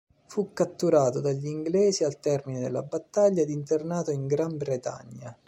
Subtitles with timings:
[0.25, 5.37] Fu catturato dagli inglesi al termine della battaglia ed internato in Gran Bretagna.